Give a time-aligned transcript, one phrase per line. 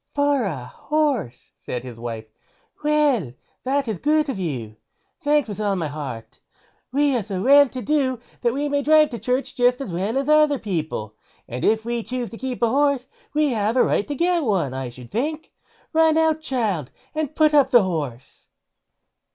[0.15, 2.25] "For a horse", said his wife;
[2.83, 4.77] "well that is good of you;
[5.19, 6.39] thanks with all my heart.
[6.91, 10.17] We are so well to do that we may drive to church, just as well
[10.17, 11.13] as other people;
[11.47, 14.73] and if we choose to keep a horse we have a right to get one,
[14.73, 15.51] I should think.
[15.85, 18.47] So run out, child, and put up the horse."